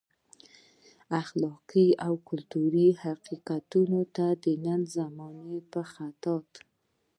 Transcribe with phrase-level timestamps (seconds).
[1.21, 6.51] اخلاقي او کلتوري حقیقتونو ته د نن زمانې په خیاط.